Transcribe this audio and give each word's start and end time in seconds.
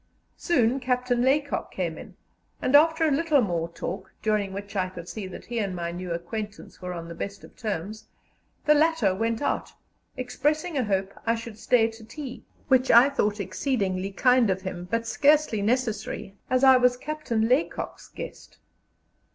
Soon 0.39 0.79
Captain 0.79 1.21
Laycock 1.21 1.71
came 1.71 1.95
in, 1.95 2.15
and 2.59 2.75
after 2.75 3.05
a 3.07 3.11
little 3.11 3.39
more 3.43 3.69
talk, 3.69 4.11
during 4.23 4.51
which 4.51 4.75
I 4.75 4.89
could 4.89 5.07
see 5.07 5.27
that 5.27 5.45
he 5.45 5.59
and 5.59 5.75
my 5.75 5.91
new 5.91 6.11
acquaintance 6.11 6.81
were 6.81 6.91
on 6.91 7.07
the 7.07 7.13
best 7.13 7.43
of 7.43 7.55
terms, 7.55 8.05
the 8.65 8.73
latter 8.73 9.13
went 9.13 9.43
out, 9.43 9.73
expressing 10.17 10.75
a 10.75 10.85
hope 10.85 11.13
I 11.27 11.35
should 11.35 11.59
stay 11.59 11.87
to 11.91 12.03
tea, 12.03 12.43
which 12.67 12.89
I 12.89 13.09
thought 13.11 13.39
exceedingly 13.39 14.09
kind 14.11 14.49
of 14.49 14.63
him, 14.63 14.87
but 14.89 15.05
scarcely 15.05 15.61
necessary, 15.61 16.35
as 16.49 16.63
I 16.63 16.77
was 16.77 16.97
Captain 16.97 17.47
Laycock's 17.47 18.07
guest. 18.07 18.57